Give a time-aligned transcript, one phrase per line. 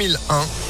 [0.00, 0.69] 2001.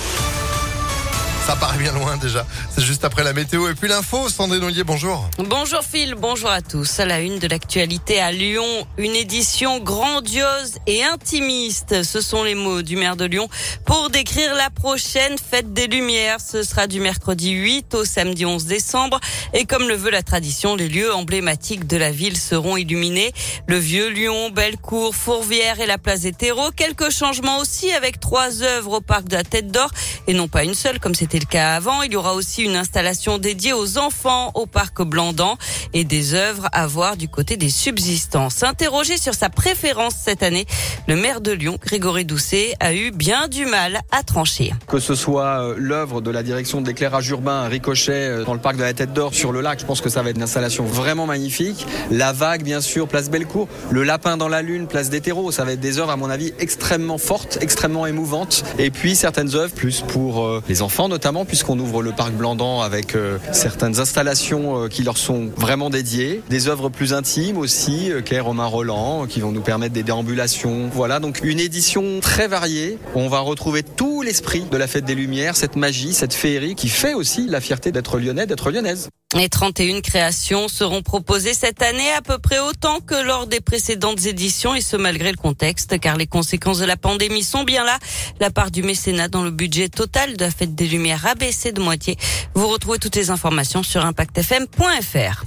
[1.50, 2.46] Ça paraît bien loin déjà.
[2.70, 4.28] C'est juste après la météo et puis l'info.
[4.28, 5.28] Sandrine Ollier, bonjour.
[5.36, 7.00] Bonjour Phil, bonjour à tous.
[7.00, 12.04] À la une de l'actualité à Lyon, une édition grandiose et intimiste.
[12.04, 13.48] Ce sont les mots du maire de Lyon
[13.84, 16.40] pour décrire la prochaine fête des Lumières.
[16.40, 19.18] Ce sera du mercredi 8 au samedi 11 décembre.
[19.52, 23.32] Et comme le veut la tradition, les lieux emblématiques de la ville seront illuminés.
[23.66, 26.70] Le vieux Lyon, Bellecour, Fourvière et la place des terreaux.
[26.70, 29.90] Quelques changements aussi avec trois œuvres au parc de la Tête d'Or
[30.28, 32.02] et non pas une seule comme c'était le cas avant.
[32.02, 35.56] Il y aura aussi une installation dédiée aux enfants au parc Blandan
[35.92, 38.62] et des œuvres à voir du côté des subsistances.
[38.62, 40.66] Interrogé sur sa préférence cette année,
[41.08, 44.72] le maire de Lyon, Grégory Doucet, a eu bien du mal à trancher.
[44.86, 48.60] Que ce soit euh, l'œuvre de la direction de l'éclairage urbain, Ricochet, euh, dans le
[48.60, 50.42] parc de la Tête d'Or, sur le lac, je pense que ça va être une
[50.42, 51.86] installation vraiment magnifique.
[52.10, 53.68] La vague, bien sûr, place Bellecour.
[53.90, 55.20] Le lapin dans la lune, place des.
[55.52, 58.64] Ça va être des œuvres, à mon avis, extrêmement fortes, extrêmement émouvantes.
[58.78, 62.80] Et puis, certaines œuvres plus pour euh, les enfants, notamment, puisqu'on ouvre le parc Blandan
[62.80, 63.16] avec
[63.52, 66.42] certaines installations qui leur sont vraiment dédiées.
[66.48, 70.88] Des œuvres plus intimes aussi, qu'est Romain Roland, qui vont nous permettre des déambulations.
[70.92, 72.98] Voilà, donc une édition très variée.
[73.14, 76.88] On va retrouver tout l'esprit de la fête des Lumières, cette magie, cette féerie qui
[76.88, 79.08] fait aussi la fierté d'être lyonnais, d'être lyonnaise.
[79.32, 84.26] Les 31 créations seront proposées cette année à peu près autant que lors des précédentes
[84.26, 87.96] éditions et ce malgré le contexte car les conséquences de la pandémie sont bien là.
[88.40, 91.70] La part du mécénat dans le budget total de la fête des Lumières a baissé
[91.70, 92.16] de moitié.
[92.54, 95.44] Vous retrouvez toutes les informations sur impactfm.fr.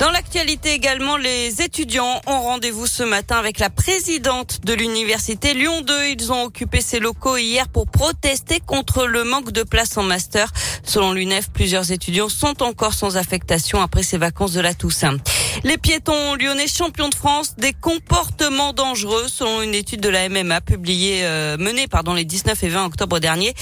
[0.00, 5.82] Dans l'actualité également, les étudiants ont rendez-vous ce matin avec la présidente de l'université Lyon
[5.82, 6.06] 2.
[6.06, 10.50] Ils ont occupé ces locaux hier pour protester contre le manque de place en master.
[10.84, 15.18] Selon l'UNEF, plusieurs étudiants sont encore sans affectation après ces vacances de la Toussaint.
[15.64, 20.62] Les piétons lyonnais champions de France des comportements dangereux selon une étude de la MMA
[20.62, 23.54] publiée euh, menée pardon les 19 et 20 octobre dernier.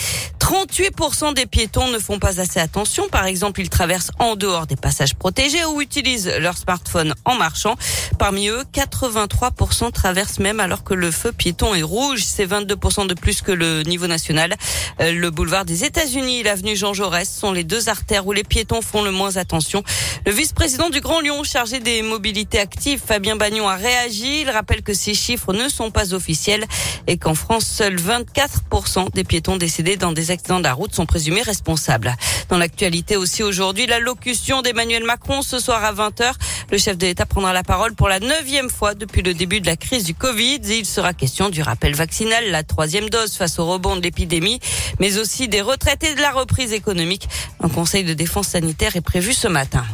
[0.49, 3.07] 38% des piétons ne font pas assez attention.
[3.11, 7.77] Par exemple, ils traversent en dehors des passages protégés ou utilisent leur smartphone en marchant.
[8.19, 12.23] Parmi eux, 83% traversent même alors que le feu piéton est rouge.
[12.25, 14.55] C'est 22% de plus que le niveau national.
[15.03, 18.43] Euh, le boulevard des États-Unis et l'avenue Jean Jaurès sont les deux artères où les
[18.43, 19.83] piétons font le moins attention.
[20.25, 24.41] Le vice-président du Grand Lyon chargé des mobilités actives, Fabien Bagnon, a réagi.
[24.41, 26.65] Il rappelle que ces chiffres ne sont pas officiels
[27.07, 31.07] et qu'en France, seuls 24% des piétons décédés dans des accidents de la route sont
[31.07, 32.15] présumés responsables.
[32.49, 36.33] Dans l'actualité aussi aujourd'hui, la locution d'Emmanuel Macron ce soir à 20h.
[36.71, 39.67] Le chef de l'État prendra la parole pour la neuvième fois depuis le début de
[39.67, 40.61] la crise du Covid.
[40.65, 44.61] Il sera question du rappel vaccinal, la troisième dose face au rebond de l'épidémie,
[45.01, 47.29] mais aussi des retraites et de la reprise économique.
[47.61, 49.85] Un conseil de défense sanitaire est prévu ce matin.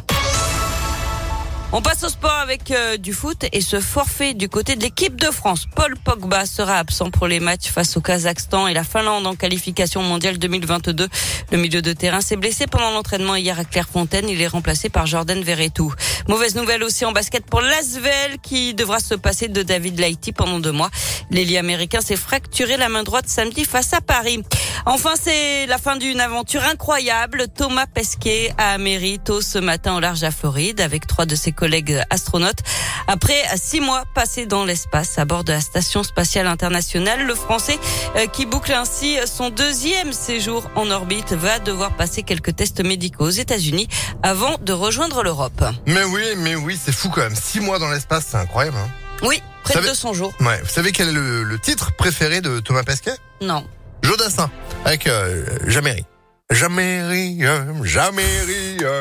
[1.77, 5.19] On passe au sport avec euh, du foot et ce forfait du côté de l'équipe
[5.19, 5.65] de France.
[5.75, 10.01] Paul Pogba sera absent pour les matchs face au Kazakhstan et la Finlande en qualification
[10.01, 11.09] mondiale 2022.
[11.51, 14.29] Le milieu de terrain s'est blessé pendant l'entraînement hier à Clairefontaine.
[14.29, 15.93] Il est remplacé par Jordan Verretou.
[16.29, 20.61] Mauvaise nouvelle aussi en basket pour Lasvel qui devra se passer de David Laïti pendant
[20.61, 20.89] deux mois.
[21.29, 24.41] L'ailier américain s'est fracturé la main droite samedi face à Paris.
[24.85, 27.47] Enfin, c'est la fin d'une aventure incroyable.
[27.53, 31.64] Thomas Pesquet a mérito ce matin au large à Floride avec trois de ses collègues
[32.09, 32.59] astronautes.
[33.07, 37.77] Après six mois passés dans l'espace à bord de la station spatiale internationale, le Français
[38.15, 43.25] euh, qui boucle ainsi son deuxième séjour en orbite va devoir passer quelques tests médicaux
[43.25, 43.87] aux États-Unis
[44.23, 45.63] avant de rejoindre l'Europe.
[45.85, 47.35] Mais oui, mais oui, c'est fou quand même.
[47.35, 48.77] Six mois dans l'espace, c'est incroyable.
[48.77, 48.89] Hein
[49.23, 50.33] oui, près de 200 jours.
[50.41, 50.59] Ouais.
[50.61, 53.15] Vous savez quel est le, le titre préféré de Thomas Pesquet?
[53.41, 53.65] Non.
[54.03, 54.49] Jodassin
[54.83, 56.05] avec euh, Jamais
[56.51, 58.99] Jamais rien, jamais rien.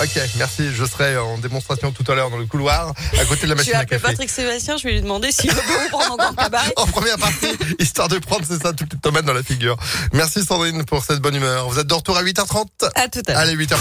[0.00, 0.72] Ok, merci.
[0.74, 3.74] Je serai en démonstration tout à l'heure dans le couloir, à côté de la machine
[3.74, 4.02] à café.
[4.02, 6.72] Patrick Sébastien, je vais lui demander s'il veut vous prendre encore cabaret.
[6.76, 9.76] en première partie, histoire de prendre, c'est ça, toutes les tomates dans la figure.
[10.12, 11.68] Merci Sandrine pour cette bonne humeur.
[11.68, 13.40] Vous êtes de retour à 8h30 À tout à l'heure.
[13.40, 13.76] Allez, 8h04,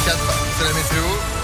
[0.57, 1.34] c'est la météo.